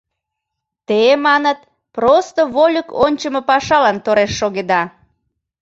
[0.87, 1.59] Те, маныт,
[1.95, 4.81] просто вольык ончыма пашалан тореш шогеда!